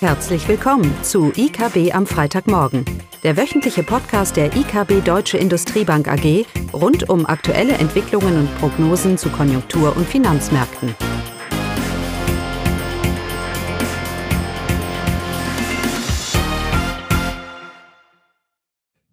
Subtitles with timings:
[0.00, 2.84] Herzlich willkommen zu IKB am Freitagmorgen,
[3.22, 9.30] der wöchentliche Podcast der IKB Deutsche Industriebank AG rund um aktuelle Entwicklungen und Prognosen zu
[9.30, 10.94] Konjunktur- und Finanzmärkten.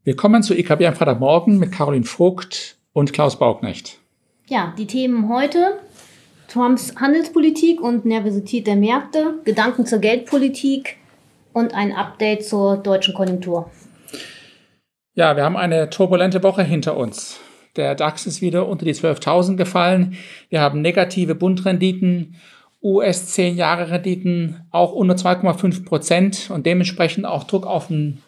[0.03, 3.99] Willkommen zu IKB am Freitagmorgen mit Caroline Vogt und Klaus Bauknecht.
[4.47, 5.79] Ja, die Themen heute
[6.53, 10.97] Trumps Handelspolitik und Nervosität der Märkte, Gedanken zur Geldpolitik
[11.51, 13.71] und ein Update zur deutschen Konjunktur.
[15.15, 17.39] Ja, wir haben eine turbulente Woche hinter uns.
[17.75, 20.15] Der DAX ist wieder unter die 12.000 gefallen.
[20.49, 22.35] Wir haben negative Bundrenditen,
[22.83, 28.21] US 10-Jahre-Renditen auch unter 2,5 Prozent und dementsprechend auch Druck auf den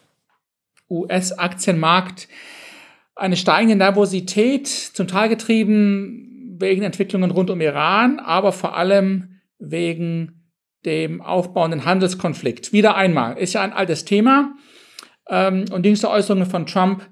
[0.89, 2.27] US-Aktienmarkt.
[3.15, 10.51] Eine steigende Nervosität, zum Teil getrieben wegen Entwicklungen rund um Iran, aber vor allem wegen
[10.85, 12.71] dem aufbauenden Handelskonflikt.
[12.71, 14.55] Wieder einmal, ist ja ein altes Thema.
[15.29, 17.07] Ähm, und jüngste Äußerungen von Trump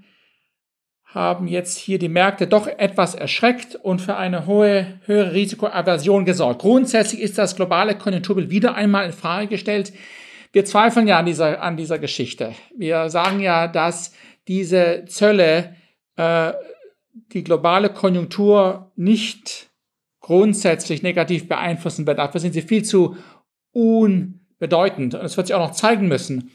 [1.06, 6.62] haben jetzt hier die Märkte doch etwas erschreckt und für eine hohe, höhere Risikoaversion gesorgt.
[6.62, 9.94] Grundsätzlich ist das globale Konjunkturbild wieder einmal in Frage gestellt.
[10.52, 12.54] Wir zweifeln ja an dieser, an dieser Geschichte.
[12.76, 14.14] Wir sagen ja, dass
[14.48, 15.76] diese Zölle
[16.16, 16.54] äh,
[17.14, 19.70] die globale Konjunktur nicht
[20.20, 22.18] grundsätzlich negativ beeinflussen wird.
[22.18, 23.18] Dafür sind sie viel zu
[23.72, 25.16] unbedeutend.
[25.16, 26.52] Und es wird sich auch noch zeigen müssen,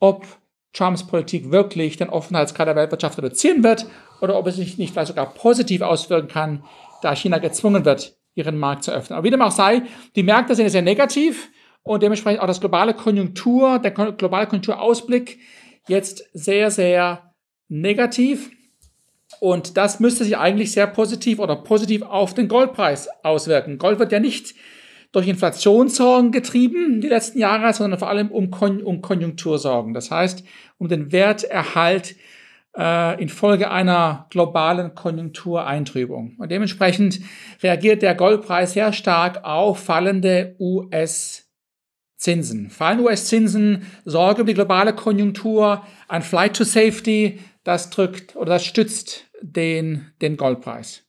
[0.00, 0.26] ob
[0.72, 3.86] Trumps Politik wirklich den Offenheitsgrad der Weltwirtschaft reduzieren wird
[4.20, 6.64] oder ob es sich nicht vielleicht sogar positiv auswirken kann,
[7.00, 9.16] da China gezwungen wird, ihren Markt zu öffnen.
[9.16, 9.82] Aber wie dem auch sei,
[10.16, 11.50] die Märkte sind sehr negativ
[11.84, 15.38] und dementsprechend auch das globale Konjunktur, der globale Konjunkturausblick
[15.86, 17.34] jetzt sehr, sehr
[17.68, 18.50] negativ.
[19.40, 23.78] Und das müsste sich eigentlich sehr positiv oder positiv auf den Goldpreis auswirken.
[23.78, 24.54] Gold wird ja nicht
[25.12, 29.94] durch Inflationssorgen getrieben die letzten Jahre, sondern vor allem um, Kon um Konjunktursorgen.
[29.94, 30.44] Das heißt,
[30.78, 32.16] um den Werterhalt
[32.76, 36.34] äh, infolge einer globalen Konjunktureintrübung.
[36.38, 37.20] Und dementsprechend
[37.62, 42.70] reagiert der Goldpreis sehr stark auf fallende US-Zinsen.
[42.70, 48.64] Fallende US-Zinsen sorgen um die globale Konjunktur, ein Flight to Safety, das drückt oder das
[48.64, 51.02] stützt den, den Goldpreis.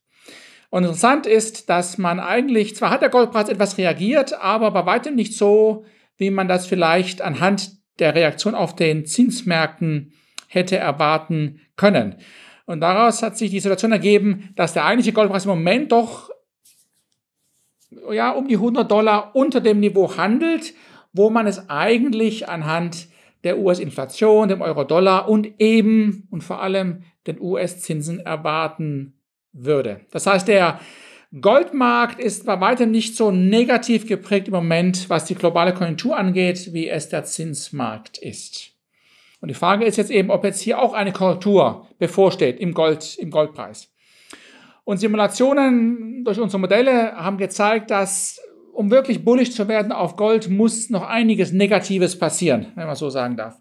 [0.69, 5.15] Und interessant ist, dass man eigentlich, zwar hat der Goldpreis etwas reagiert, aber bei weitem
[5.15, 5.85] nicht so,
[6.17, 10.13] wie man das vielleicht anhand der Reaktion auf den Zinsmärkten
[10.47, 12.15] hätte erwarten können.
[12.65, 16.29] Und daraus hat sich die Situation ergeben, dass der eigentliche Goldpreis im Moment doch
[18.11, 20.73] ja, um die 100 Dollar unter dem Niveau handelt,
[21.13, 23.07] wo man es eigentlich anhand
[23.45, 29.13] der US-Inflation, dem Euro-Dollar und eben und vor allem den US-Zinsen erwarten
[29.53, 30.01] würde.
[30.11, 30.79] Das heißt, der
[31.39, 36.73] Goldmarkt ist bei weitem nicht so negativ geprägt im Moment, was die globale Konjunktur angeht,
[36.73, 38.71] wie es der Zinsmarkt ist.
[39.41, 43.17] Und die Frage ist jetzt eben, ob jetzt hier auch eine Korrektur bevorsteht im Gold,
[43.17, 43.91] im Goldpreis.
[44.85, 48.39] Und Simulationen durch unsere Modelle haben gezeigt, dass
[48.75, 53.09] um wirklich bullisch zu werden auf Gold, muss noch einiges Negatives passieren, wenn man so
[53.09, 53.59] sagen darf.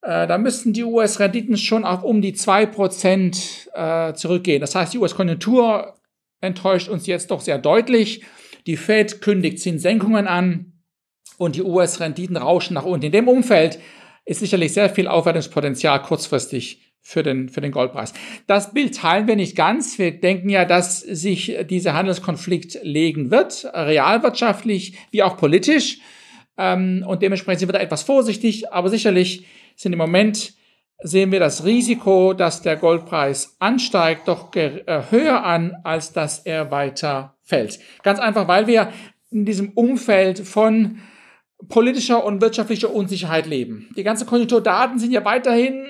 [0.00, 4.60] Äh, da müssten die US-Renditen schon auf um die 2% äh, zurückgehen.
[4.60, 5.94] Das heißt, die US-Konjunktur
[6.40, 8.24] enttäuscht uns jetzt doch sehr deutlich.
[8.66, 10.72] Die Fed kündigt Zinssenkungen an
[11.36, 13.06] und die US-Renditen rauschen nach unten.
[13.06, 13.78] In dem Umfeld
[14.24, 18.12] ist sicherlich sehr viel Aufwertungspotenzial kurzfristig für den, für den Goldpreis.
[18.48, 19.96] Das Bild teilen wir nicht ganz.
[19.96, 26.00] Wir denken ja, dass sich dieser Handelskonflikt legen wird, realwirtschaftlich wie auch politisch.
[26.58, 29.46] Ähm, und dementsprechend sind wir da etwas vorsichtig, aber sicherlich
[29.76, 30.54] sind im Moment
[30.98, 36.72] sehen wir das Risiko, dass der Goldpreis ansteigt, doch äh, höher an, als dass er
[36.72, 37.78] weiter fällt.
[38.02, 38.92] Ganz einfach, weil wir
[39.30, 40.98] in diesem Umfeld von
[41.68, 43.90] politischer und wirtschaftlicher Unsicherheit leben.
[43.96, 45.86] Die ganzen Konjunkturdaten sind ja weiterhin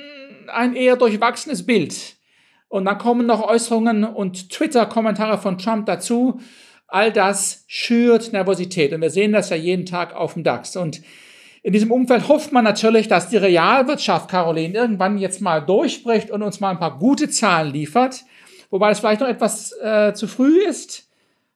[0.48, 2.16] ein eher durchwachsenes Bild.
[2.68, 6.40] Und dann kommen noch Äußerungen und Twitter-Kommentare von Trump dazu.
[6.88, 8.93] All das schürt Nervosität.
[8.93, 10.76] Und wir sehen das ja jeden Tag auf dem DAX.
[10.76, 11.02] Und
[11.62, 16.43] in diesem Umfeld hofft man natürlich, dass die Realwirtschaft, Caroline, irgendwann jetzt mal durchbricht und
[16.43, 18.25] uns mal ein paar gute Zahlen liefert.
[18.70, 21.08] Wobei es vielleicht noch etwas äh, zu früh ist.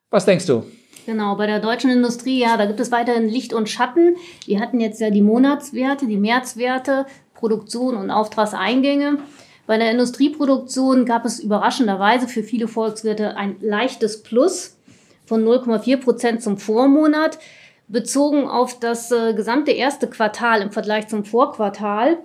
[0.09, 0.65] Was denkst du?
[1.05, 4.15] Genau, bei der deutschen Industrie, ja, da gibt es weiterhin Licht und Schatten.
[4.45, 7.05] Wir hatten jetzt ja die Monatswerte, die Märzwerte
[7.41, 9.17] Produktion und Auftragseingänge.
[9.65, 14.77] Bei der Industrieproduktion gab es überraschenderweise für viele Volkswirte ein leichtes Plus
[15.25, 17.39] von 0,4 Prozent zum Vormonat.
[17.87, 22.19] Bezogen auf das äh, gesamte erste Quartal im Vergleich zum Vorquartal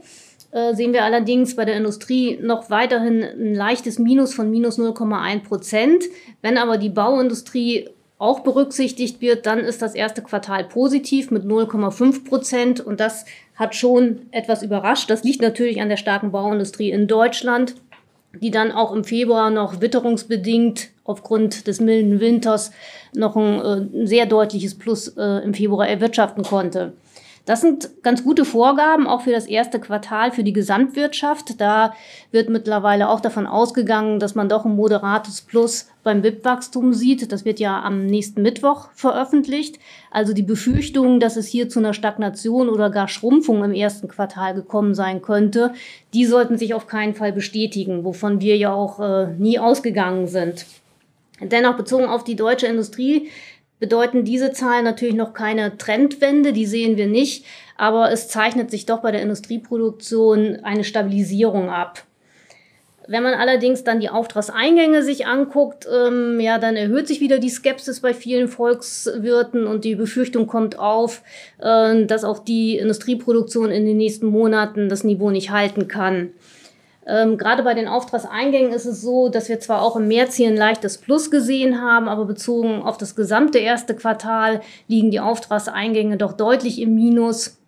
[0.53, 5.43] äh, sehen wir allerdings bei der Industrie noch weiterhin ein leichtes Minus von minus 0,1
[5.45, 6.05] Prozent.
[6.43, 7.89] Wenn aber die Bauindustrie
[8.19, 13.25] auch berücksichtigt wird, dann ist das erste Quartal positiv mit 0,5 Prozent und das
[13.57, 15.11] hat schon etwas überrascht.
[15.11, 17.75] Das liegt natürlich an der starken Bauindustrie in Deutschland,
[18.41, 22.73] die dann auch im Februar noch witterungsbedingt aufgrund des milden Winters
[23.15, 26.93] noch ein äh, sehr deutliches Plus äh, im Februar erwirtschaften konnte.
[27.47, 31.61] Das sind ganz gute Vorgaben, auch für das erste Quartal für die Gesamtwirtschaft.
[31.61, 31.95] Da
[32.33, 37.31] wird mittlerweile auch davon ausgegangen, dass man doch ein moderates Plus beim BIP-Wachstum sieht.
[37.31, 39.79] Das wird ja am nächsten Mittwoch veröffentlicht.
[40.11, 44.55] Also die Befürchtungen, dass es hier zu einer Stagnation oder gar Schrumpfung im ersten Quartal
[44.55, 45.73] gekommen sein könnte,
[46.15, 50.67] die sollten sich auf keinen Fall bestätigen, wovon wir ja auch äh, nie ausgegangen sind.
[51.41, 53.29] Dennoch bezogen auf die deutsche Industrie
[53.79, 57.45] bedeuten diese Zahlen natürlich noch keine Trendwende, die sehen wir nicht,
[57.77, 62.05] aber es zeichnet sich doch bei der Industrieproduktion eine Stabilisierung ab.
[63.09, 67.51] Wenn man allerdings dann die Auftragseingänge sich anguckt, ähm, ja, dann erhöht sich wieder die
[67.51, 71.23] Skepsis bei vielen Volkswirten und die Befürchtung kommt auf,
[71.59, 76.31] äh, dass auch die Industrieproduktion in den nächsten Monaten das Niveau nicht halten kann.
[77.07, 80.49] Ähm, gerade bei den Auftragseingängen ist es so, dass wir zwar auch im März hier
[80.49, 86.17] ein leichtes Plus gesehen haben, aber bezogen auf das gesamte erste Quartal liegen die Auftragseingänge
[86.17, 87.59] doch deutlich im Minus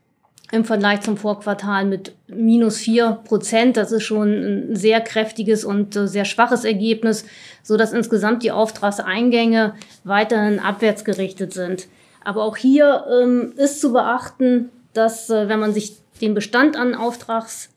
[0.51, 3.77] im Vergleich zum Vorquartal mit minus vier Prozent.
[3.77, 7.27] Das ist schon ein sehr kräftiges und äh, sehr schwaches Ergebnis,
[7.63, 9.75] so dass insgesamt die Auftragseingänge
[10.05, 11.87] weiterhin abwärts gerichtet sind.
[12.25, 16.95] Aber auch hier ähm, ist zu beachten, dass äh, wenn man sich den Bestand an
[16.95, 17.71] Auftrags,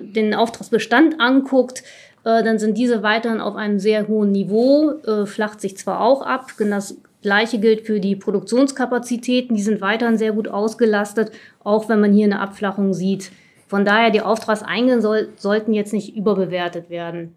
[0.00, 1.82] den Auftragsbestand anguckt,
[2.24, 6.22] äh, dann sind diese weiterhin auf einem sehr hohen Niveau, äh, flacht sich zwar auch
[6.22, 11.32] ab, das Gleiche gilt für die Produktionskapazitäten, die sind weiterhin sehr gut ausgelastet,
[11.62, 13.30] auch wenn man hier eine Abflachung sieht.
[13.68, 17.34] Von daher, die Auftragseingänge soll, sollten jetzt nicht überbewertet werden.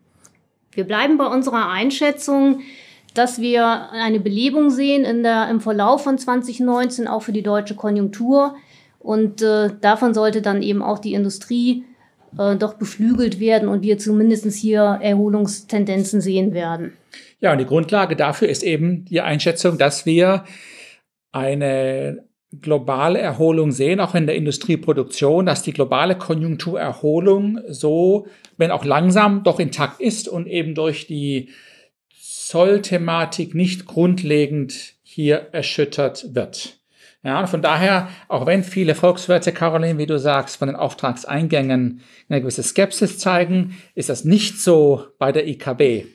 [0.71, 2.62] Wir bleiben bei unserer Einschätzung,
[3.13, 7.75] dass wir eine Belebung sehen in der, im Verlauf von 2019, auch für die deutsche
[7.75, 8.56] Konjunktur.
[9.06, 11.86] Und äh, davon sollte dann eben auch die Industrie
[12.40, 16.94] äh, doch beflügelt werden und wir zumindest hier Erholungstendenzen sehen werden.
[17.40, 20.44] Ja, und die Grundlage dafür ist eben die Einschätzung, dass wir
[21.31, 22.24] eine
[22.62, 28.25] globale Erholung sehen, auch in der Industrieproduktion, dass die globale Konjunkturerholung so,
[28.57, 31.50] wenn auch langsam, doch intakt ist und eben durch die
[32.19, 36.80] Zollthematik nicht grundlegend hier erschüttert wird.
[37.25, 42.39] Ja, von daher, auch wenn viele Volkswirte, Caroline, wie du sagst, von den Auftragseingängen eine
[42.39, 46.06] gewisse Skepsis zeigen, ist das nicht so bei der IKB.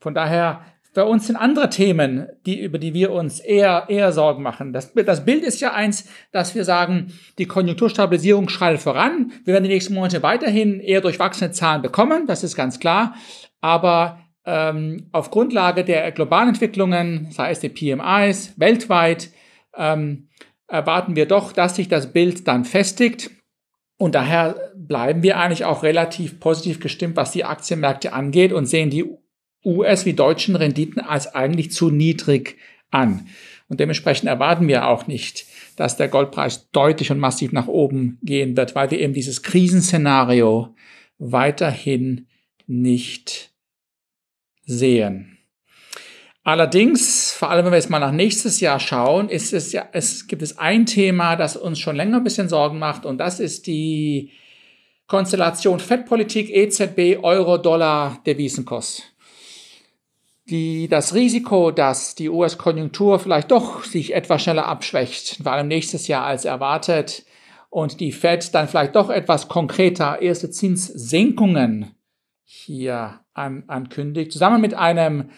[0.00, 4.42] Von daher, bei uns sind andere Themen, die, über die wir uns eher, eher Sorgen
[4.42, 4.72] machen.
[4.72, 9.30] Das, das Bild ist ja eins, dass wir sagen, die Konjunkturstabilisierung schreitet voran.
[9.44, 13.14] Wir werden die nächsten Monate weiterhin eher durchwachsene Zahlen bekommen, das ist ganz klar.
[13.60, 19.28] Aber ähm, auf Grundlage der globalen Entwicklungen, sei es die PMIs weltweit,
[19.76, 20.28] ähm,
[20.68, 23.30] erwarten wir doch, dass sich das Bild dann festigt.
[23.96, 28.90] Und daher bleiben wir eigentlich auch relativ positiv gestimmt, was die Aktienmärkte angeht und sehen
[28.90, 29.04] die
[29.64, 32.56] US- wie deutschen Renditen als eigentlich zu niedrig
[32.90, 33.28] an.
[33.68, 35.46] Und dementsprechend erwarten wir auch nicht,
[35.76, 40.74] dass der Goldpreis deutlich und massiv nach oben gehen wird, weil wir eben dieses Krisenszenario
[41.18, 42.26] weiterhin
[42.66, 43.52] nicht
[44.64, 45.33] sehen.
[46.46, 50.26] Allerdings, vor allem wenn wir jetzt mal nach nächstes Jahr schauen, ist es ja, es
[50.26, 53.66] gibt es ein Thema, das uns schon länger ein bisschen Sorgen macht und das ist
[53.66, 54.30] die
[55.06, 59.02] Konstellation Fettpolitik, EZB, Euro, Dollar, Devisenkurs.
[60.50, 66.08] Die, das Risiko, dass die US-Konjunktur vielleicht doch sich etwas schneller abschwächt, vor allem nächstes
[66.08, 67.24] Jahr als erwartet,
[67.70, 71.94] und die Fed dann vielleicht doch etwas konkreter erste Zinssenkungen
[72.44, 75.30] hier an, ankündigt, zusammen mit einem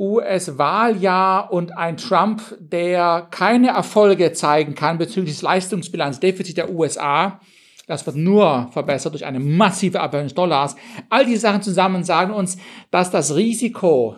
[0.00, 7.40] US-Wahljahr und ein Trump, der keine Erfolge zeigen kann bezüglich des Leistungsbilanzdefizits der USA.
[7.86, 10.74] Das wird nur verbessert durch eine massive Abwertung des Dollars.
[11.10, 12.56] All diese Sachen zusammen sagen uns,
[12.90, 14.16] dass das Risiko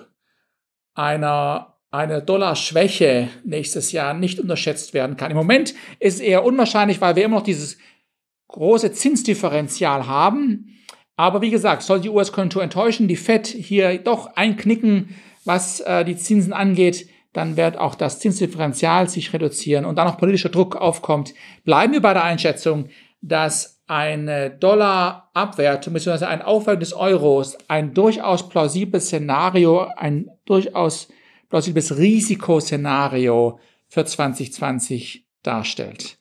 [0.95, 5.31] einer, einer Dollarschwäche nächstes Jahr nicht unterschätzt werden kann.
[5.31, 7.79] Im Moment ist es eher unwahrscheinlich, weil wir immer noch dieses
[8.49, 10.69] große Zinsdifferenzial haben.
[11.17, 16.17] Aber wie gesagt, soll die US-Konjunktur enttäuschen, die Fed hier doch einknicken, was äh, die
[16.17, 21.35] Zinsen angeht, dann wird auch das Zinsdifferenzial sich reduzieren und dann noch politischer Druck aufkommt,
[21.65, 22.89] bleiben wir bei der Einschätzung,
[23.23, 26.27] dass eine Dollarabwertung bzw.
[26.27, 31.09] ein Aufwerten des Euros ein durchaus plausibles Szenario, ein durchaus
[31.49, 33.59] plausibles Risikoszenario
[33.89, 36.19] für 2020 darstellt.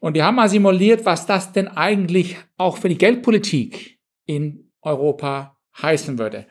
[0.00, 5.56] Und wir haben mal simuliert, was das denn eigentlich auch für die Geldpolitik in Europa
[5.80, 6.46] heißen würde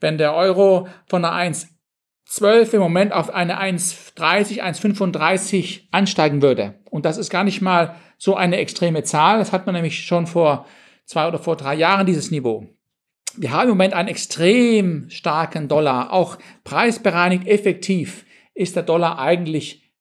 [0.00, 6.80] wenn der Euro von einer 1,12 im Moment auf eine 1,30, 1,35 ansteigen würde.
[6.90, 9.38] Und das ist gar nicht mal so eine extreme Zahl.
[9.38, 10.66] Das hat man nämlich schon vor
[11.06, 12.66] zwei oder vor drei Jahren, dieses Niveau.
[13.36, 16.12] Wir haben im Moment einen extrem starken Dollar.
[16.12, 19.92] Auch preisbereinigt effektiv ist der Dollar eigentlich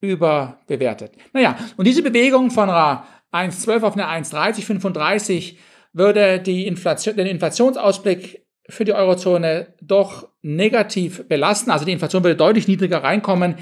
[0.00, 1.14] überbewertet.
[1.32, 5.58] Naja, und diese Bewegung von einer 1,12 auf eine 1,30, 35
[5.92, 11.70] würde die Inflation, den Inflationsausblick für die Eurozone doch negativ belasten.
[11.70, 13.56] Also die Inflation würde deutlich niedriger reinkommen.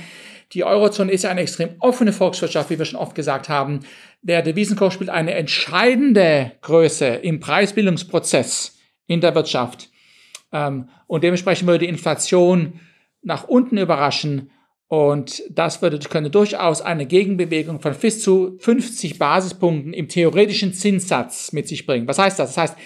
[0.52, 3.80] Die Eurozone ist ja eine extrem offene Volkswirtschaft, wie wir schon oft gesagt haben.
[4.20, 9.88] Der Devisenkurs spielt eine entscheidende Größe im Preisbildungsprozess in der Wirtschaft.
[10.52, 12.80] Ähm, und dementsprechend würde die Inflation
[13.22, 14.50] nach unten überraschen.
[14.92, 21.50] Und das würde, könnte durchaus eine Gegenbewegung von bis zu 50 Basispunkten im theoretischen Zinssatz
[21.52, 22.06] mit sich bringen.
[22.06, 22.50] Was heißt das?
[22.50, 22.76] Das heißt,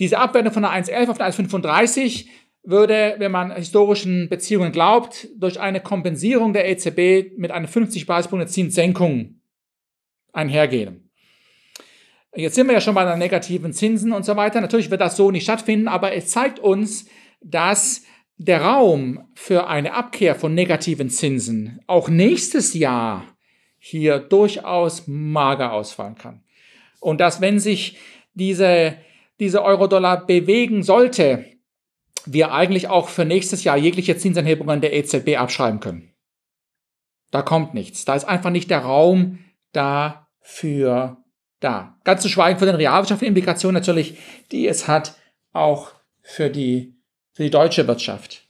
[0.00, 2.26] diese Abwertung von einer 1,11 auf eine 1,35
[2.64, 8.48] würde, wenn man historischen Beziehungen glaubt, durch eine Kompensierung der EZB mit einer 50 Basispunkte
[8.48, 9.36] Zinssenkung
[10.32, 11.08] einhergehen.
[12.34, 14.60] Jetzt sind wir ja schon bei den negativen Zinsen und so weiter.
[14.60, 17.06] Natürlich wird das so nicht stattfinden, aber es zeigt uns,
[17.40, 18.02] dass
[18.36, 23.24] der Raum für eine Abkehr von negativen Zinsen auch nächstes Jahr
[23.78, 26.42] hier durchaus mager ausfallen kann.
[27.00, 27.98] Und dass wenn sich
[28.34, 28.96] diese,
[29.38, 31.44] diese Euro-Dollar bewegen sollte,
[32.26, 36.14] wir eigentlich auch für nächstes Jahr jegliche Zinsanhebungen der EZB abschreiben können.
[37.30, 38.04] Da kommt nichts.
[38.04, 39.40] Da ist einfach nicht der Raum
[39.72, 41.18] dafür
[41.60, 41.98] da.
[42.04, 44.16] Ganz zu schweigen von den realwirtschaftlichen Implikationen natürlich,
[44.52, 45.16] die es hat,
[45.52, 46.94] auch für die,
[47.34, 48.42] für die deutsche Wirtschaft.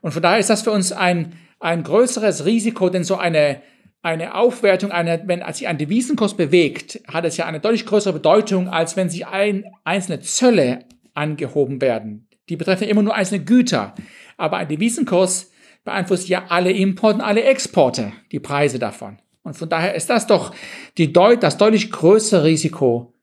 [0.00, 3.60] Und von daher ist das für uns ein, ein größeres Risiko, denn so eine,
[4.02, 8.68] eine Aufwertung, eine, wenn sich ein Devisenkurs bewegt, hat es ja eine deutlich größere Bedeutung,
[8.68, 12.28] als wenn sich ein, einzelne Zölle angehoben werden.
[12.48, 13.94] Die betreffen immer nur einzelne Güter.
[14.36, 15.50] Aber ein Devisenkurs
[15.84, 19.18] beeinflusst ja alle Importe und alle Exporte, die Preise davon.
[19.42, 20.54] Und von daher ist das doch
[20.98, 23.14] die deut das deutlich größere Risiko,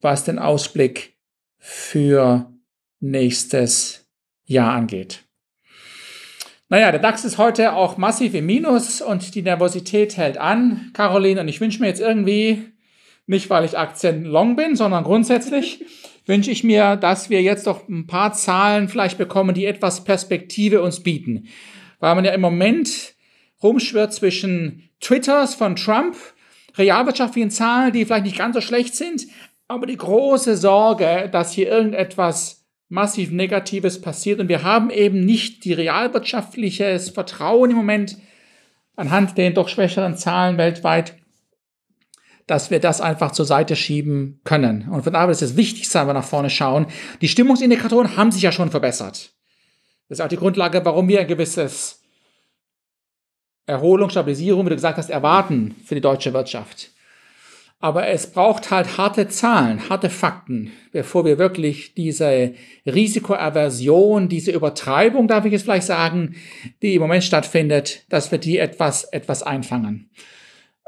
[0.00, 1.16] was den Ausblick
[1.58, 2.52] für
[3.00, 4.08] nächstes
[4.44, 5.24] Jahr angeht.
[6.70, 11.40] Naja, der DAX ist heute auch massiv im Minus und die Nervosität hält an, Caroline.
[11.40, 12.72] Und ich wünsche mir jetzt irgendwie,
[13.26, 15.84] nicht weil ich Aktien long bin, sondern grundsätzlich,
[16.26, 20.82] wünsche ich mir, dass wir jetzt doch ein paar Zahlen vielleicht bekommen, die etwas Perspektive
[20.82, 21.48] uns bieten.
[22.00, 23.14] Weil man ja im Moment
[23.62, 26.16] rumschwirrt zwischen Twitters von Trump,
[26.76, 29.26] realwirtschaftlichen Zahlen, die vielleicht nicht ganz so schlecht sind,
[29.68, 32.57] aber die große Sorge, dass hier irgendetwas
[32.88, 38.16] massiv Negatives passiert und wir haben eben nicht die realwirtschaftliches Vertrauen im Moment
[38.96, 41.14] anhand den doch schwächeren Zahlen weltweit
[42.48, 44.88] dass wir das einfach zur Seite schieben können.
[44.88, 46.86] Und von daher ist es wichtig, dass wir nach vorne schauen.
[47.20, 49.34] Die Stimmungsindikatoren haben sich ja schon verbessert.
[50.08, 52.02] Das ist auch die Grundlage, warum wir ein gewisses
[53.66, 56.90] Erholung, Stabilisierung, wie du gesagt hast, erwarten für die deutsche Wirtschaft.
[57.80, 62.54] Aber es braucht halt harte Zahlen, harte Fakten, bevor wir wirklich diese
[62.86, 66.34] Risikoaversion, diese Übertreibung, darf ich es vielleicht sagen,
[66.82, 70.10] die im Moment stattfindet, dass wir die etwas, etwas einfangen.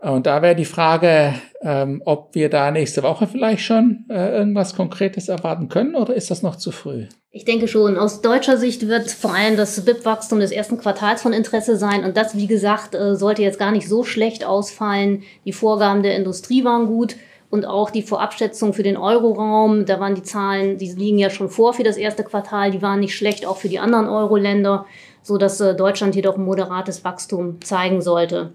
[0.03, 4.75] Und da wäre die Frage, ähm, ob wir da nächste Woche vielleicht schon äh, irgendwas
[4.75, 7.07] Konkretes erwarten können oder ist das noch zu früh?
[7.33, 7.99] Ich denke schon.
[7.99, 12.05] Aus deutscher Sicht wird vor allem das BIP-Wachstum des ersten Quartals von Interesse sein.
[12.05, 15.23] Und das, wie gesagt, äh, sollte jetzt gar nicht so schlecht ausfallen.
[15.45, 17.17] Die Vorgaben der Industrie waren gut.
[17.51, 21.51] Und auch die Vorabschätzung für den Euroraum, da waren die Zahlen, die liegen ja schon
[21.51, 24.87] vor für das erste Quartal, die waren nicht schlecht, auch für die anderen Euro-Länder,
[25.23, 28.53] so dass äh, Deutschland jedoch ein moderates Wachstum zeigen sollte.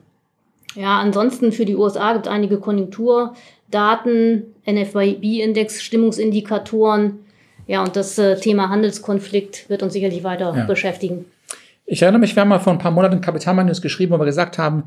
[0.75, 7.19] Ja, ansonsten für die USA gibt es einige Konjunkturdaten, NFIB-Index, Stimmungsindikatoren.
[7.67, 10.65] Ja, und das äh, Thema Handelskonflikt wird uns sicherlich weiter ja.
[10.65, 11.25] beschäftigen.
[11.85, 14.57] Ich erinnere mich, wir haben mal vor ein paar Monaten Kapitalmarkt geschrieben, wo wir gesagt
[14.57, 14.83] haben,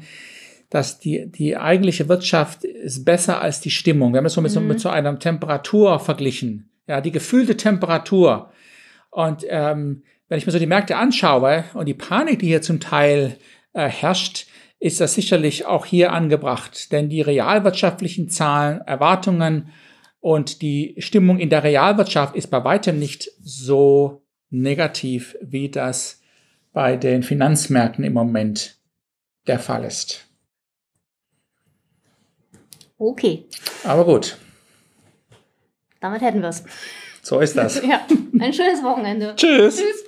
[0.71, 4.13] dass die, die eigentliche Wirtschaft ist besser als die Stimmung.
[4.13, 4.67] Wir haben es so mit, mhm.
[4.67, 6.69] mit so einer Temperatur verglichen.
[6.87, 8.51] Ja, die gefühlte Temperatur.
[9.11, 12.81] Und ähm, wenn ich mir so die Märkte anschaue und die Panik, die hier zum
[12.81, 13.37] Teil
[13.73, 14.47] äh, herrscht,
[14.81, 19.73] ist das sicherlich auch hier angebracht, denn die realwirtschaftlichen Zahlen, Erwartungen
[20.21, 26.21] und die Stimmung in der Realwirtschaft ist bei weitem nicht so negativ, wie das
[26.73, 28.77] bei den Finanzmärkten im Moment
[29.47, 30.27] der Fall ist.
[32.99, 33.47] Okay.
[33.85, 34.37] Aber gut.
[36.01, 36.65] Damit hätten wir es.
[37.23, 37.83] So ist das.
[37.89, 38.07] ja,
[38.41, 39.35] ein schönes Wochenende.
[39.37, 39.77] Tschüss.
[39.77, 40.08] Tschüss.